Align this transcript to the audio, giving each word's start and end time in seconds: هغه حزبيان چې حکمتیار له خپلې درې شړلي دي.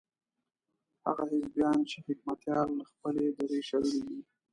هغه 1.05 1.23
حزبيان 1.31 1.77
چې 1.89 1.97
حکمتیار 2.07 2.67
له 2.77 2.83
خپلې 2.91 3.25
درې 3.37 3.59
شړلي 3.67 4.01
دي. 4.07 4.19